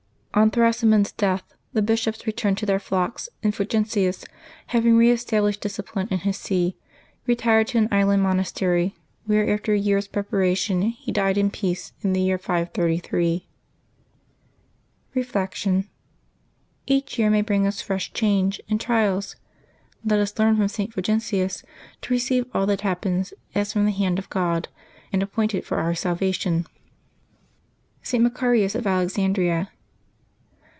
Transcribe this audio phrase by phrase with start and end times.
[0.41, 1.43] ''On Thrasimiind's death
[1.73, 4.23] the bishops returned to their flocks, and Fulgentius,
[4.67, 6.77] having reestablished discipline in his see,
[7.27, 8.95] retired to an island monastery,
[9.25, 13.45] where after a year's prepa ration he died in peace in the year 533.
[15.13, 15.89] Reflection.—
[16.87, 19.35] Each year may bring us fresh changes and trials;
[20.05, 20.93] let us learn from St.
[20.93, 21.61] Fulgentius
[22.03, 24.69] to receive all that happens as from the hand of God,
[25.11, 26.67] and appointed for our salvation.
[28.01, 28.23] ST.
[28.23, 29.69] MACARIUS OF ALEXANDRIA.